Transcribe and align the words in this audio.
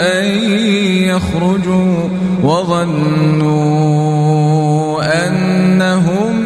أن 0.00 0.24
يخرجوا 1.04 2.08
وظنوا 2.42 3.70
أنهم 5.26 6.36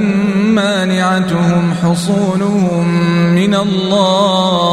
مانعتهم 0.54 1.74
حصولهم 1.82 2.88
من 3.34 3.54
الله 3.54 4.64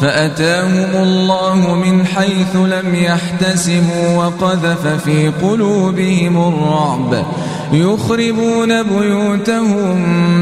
فأتاهم 0.00 1.02
الله 1.02 1.74
من 1.74 2.06
حيث 2.06 2.56
لم 2.56 2.94
يحتسبوا 2.94 4.16
وقذف 4.16 4.86
في 5.04 5.28
قلوبهم 5.28 6.48
الرعب 6.48 7.24
يخربون 7.72 8.82
بيوتهم 8.82 10.00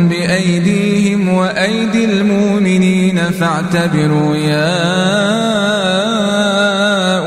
بأيديهم 0.09 1.29
وأيدي 1.29 2.05
المؤمنين 2.05 3.19
فاعتبروا 3.19 4.37
يا 4.37 4.97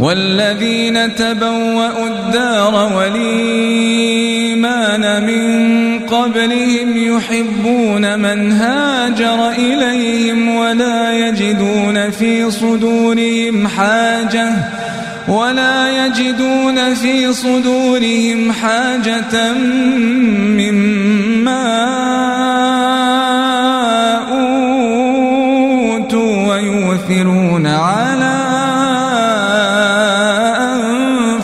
والذين 0.00 1.14
تبوأوا 1.14 2.08
الدار 2.08 2.92
والإيمان 2.96 4.42
من 5.26 5.98
قبلهم 5.98 7.16
يحبون 7.16 8.18
من 8.18 8.52
هاجر 8.52 9.50
إليهم 9.50 10.56
ولا 10.56 11.12
يجدون 11.12 12.10
في 12.10 12.50
صدورهم 12.50 13.68
حاجة 13.68 14.52
ولا 15.28 16.06
يجدون 16.06 16.94
في 16.94 17.32
صدورهم 17.32 18.52
حاجة 18.52 19.52
مما 20.58 21.80
أوتوا 25.90 26.54
ويؤثرون 26.54 27.66
على 27.66 28.40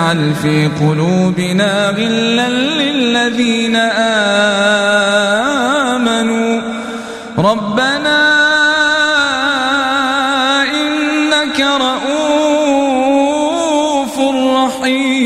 تجعل 0.00 0.34
في 0.34 0.68
قلوبنا 0.80 1.88
غلا 1.88 2.48
للذين 2.48 3.76
آمنوا. 5.96 6.60
ربنا 7.38 8.20
إنك 10.72 11.60
رؤوف 11.80 12.20
رحيم. 14.64 15.20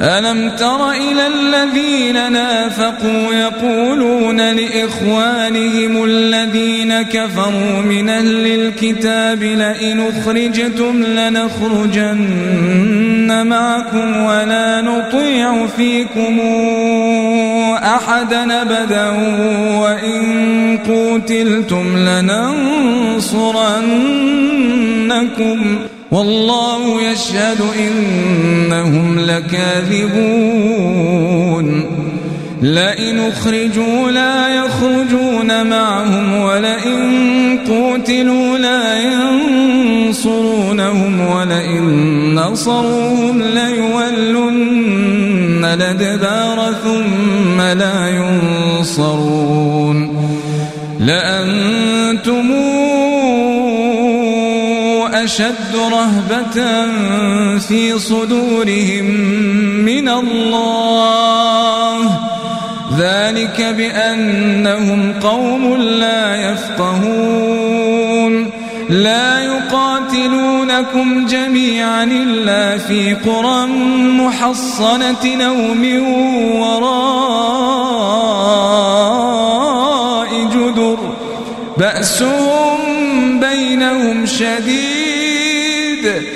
ألم 0.00 0.50
تر 0.50 0.90
إلى 0.90 1.26
الذين 1.26 2.32
نافقوا 2.32 3.32
يقولون 3.32 4.40
لإخوانهم 4.40 6.04
الذين 6.04 6.75
كفروا 7.12 7.80
من 7.88 8.08
أهل 8.08 8.46
الكتاب 8.46 9.42
لئن 9.42 10.00
أخرجتم 10.00 11.02
لنخرجن 11.02 12.26
معكم 13.46 14.16
ولا 14.16 14.80
نطيع 14.80 15.66
فيكم 15.66 16.40
أحدا 17.82 18.62
أبدا 18.62 19.10
وإن 19.78 20.78
قوتلتم 20.88 21.96
لننصرنكم 21.96 23.36
والله 26.10 27.02
يشهد 27.02 27.60
إنهم 27.78 29.18
لكاذبون 29.18 30.35
لئن 32.62 33.20
أخرجوا 33.20 34.10
لا 34.10 34.48
يخرجون 34.48 35.66
معهم 35.66 36.40
ولئن 36.40 37.58
قوتلوا 37.68 38.58
لا 38.58 38.98
ينصرونهم 40.06 41.20
ولئن 41.20 42.34
نصروهم 42.34 43.42
ليولن 43.42 44.86
الأدبار 45.64 46.74
ثم 46.84 47.60
لا 47.60 48.08
ينصرون 48.08 49.46
لأنتمون 51.00 52.76
أشد 55.26 55.74
رهبة 55.74 56.86
في 57.58 57.98
صدورهم 57.98 59.04
من 59.84 60.08
الله 60.08 61.75
ذلك 62.98 63.74
بأنهم 63.76 65.14
قوم 65.22 65.76
لا 65.76 66.52
يفقهون. 66.52 68.50
لا 68.88 69.44
يقاتلونكم 69.44 71.26
جميعا 71.26 72.04
إلا 72.04 72.78
في 72.78 73.14
قرى 73.14 73.66
محصنة 73.96 75.46
أو 75.46 75.74
من 75.74 76.00
وراء 76.56 76.96
جدر. 80.54 80.98
بأسهم 81.78 82.78
بينهم 83.40 84.26
شديد. 84.26 86.35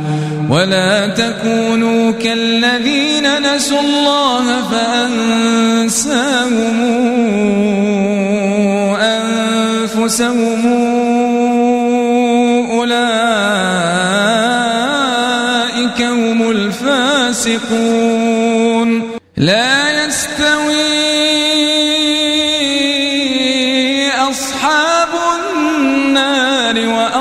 ولا 0.51 1.07
تكونوا 1.07 2.11
كالذين 2.11 3.55
نسوا 3.55 3.79
الله 3.79 4.69
فأنساهم 4.71 6.11
أنفسهم 8.99 10.65
أولئك 12.71 13.21
هم 16.01 16.51
الفاسقون. 16.51 17.91
لا 19.37 20.05
يستوي 20.05 20.91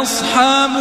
أصحاب 0.02 0.80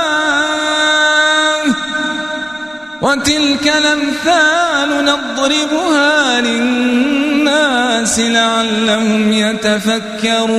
وتلك 3.01 3.65
الأمثال 3.77 5.05
نضربها 5.05 6.41
للناس 6.41 8.19
لعلهم 8.19 9.33
يتفكرون. 9.33 10.51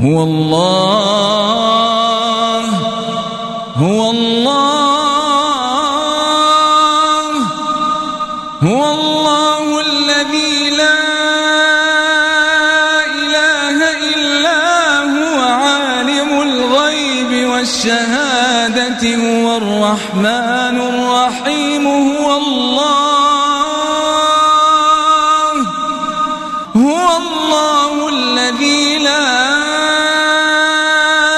هو 0.00 0.22
الله 0.22 1.87
والشهادة 17.58 19.14
هو 19.16 19.56
الرحمن 19.56 20.76
الرحيم 20.80 21.86
هو 21.86 22.36
الله. 22.36 23.58
هو 26.76 27.16
الله 27.16 28.08
الذي 28.08 28.98
لا 28.98 29.56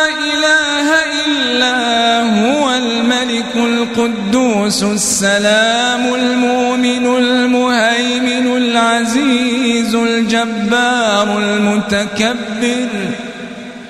إله 0.09 0.89
إلا 1.27 1.79
هو 2.21 2.71
الملك 2.71 3.57
القدوس 3.57 4.83
السلام 4.83 6.15
المؤمن 6.15 7.07
المهيمن 7.17 8.57
العزيز 8.57 9.95
الجبار 9.95 11.39
المتكبر 11.39 13.10